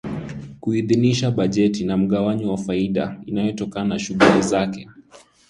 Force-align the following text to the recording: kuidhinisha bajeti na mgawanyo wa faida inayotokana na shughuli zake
kuidhinisha 0.59 1.31
bajeti 1.31 1.83
na 1.85 1.97
mgawanyo 1.97 2.51
wa 2.51 2.57
faida 2.57 3.17
inayotokana 3.25 3.87
na 3.89 3.99
shughuli 3.99 4.41
zake 4.41 4.89